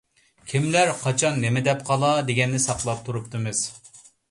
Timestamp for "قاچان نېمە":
1.01-1.63